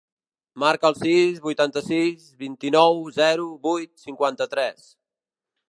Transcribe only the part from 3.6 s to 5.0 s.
vuit, cinquanta-tres.